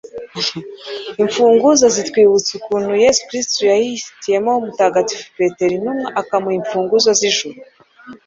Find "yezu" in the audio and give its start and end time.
3.03-3.21